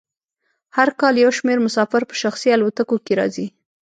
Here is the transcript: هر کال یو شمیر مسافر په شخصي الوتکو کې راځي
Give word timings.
هر 0.75 0.89
کال 0.99 1.13
یو 1.23 1.31
شمیر 1.37 1.59
مسافر 1.67 2.01
په 2.09 2.15
شخصي 2.21 2.47
الوتکو 2.55 2.97
کې 3.05 3.13
راځي 3.19 3.47